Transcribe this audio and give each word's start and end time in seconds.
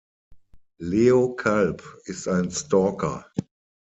Leo 0.79 1.35
Kalb 1.35 1.83
ist 2.05 2.27
ein 2.27 2.49
Stalker. 2.49 3.23